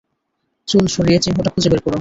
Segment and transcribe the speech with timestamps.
[0.67, 1.89] চুল সরিয়ে, চিহ্নটা খুঁজে বের করুন!